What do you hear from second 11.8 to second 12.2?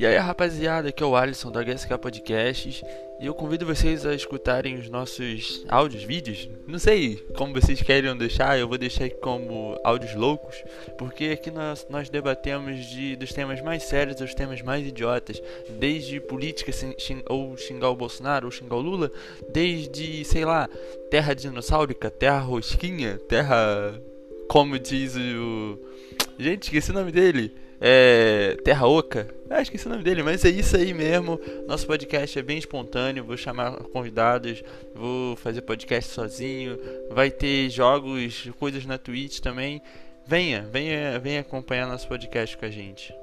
nós